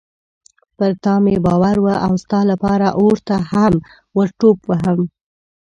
[0.77, 3.73] پر تا مې باور و او ستا لپاره اور ته هم
[4.17, 4.99] ورټوپ وهم.